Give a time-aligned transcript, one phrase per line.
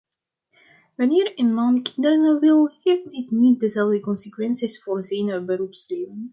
[0.97, 6.29] Wanneer een man kinderen wil, heeft dit niet dezelfde consequenties voor zijn beroepsleven.